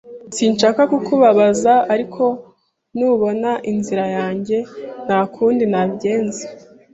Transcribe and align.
Sinshaka 0.35 0.81
kukubabaza, 0.91 1.73
ariko 1.93 2.23
nubona 2.97 3.51
inzira 3.71 4.05
yanjye, 4.17 4.57
nta 5.05 5.19
kundi 5.33 5.63
nabigenza 5.71 6.43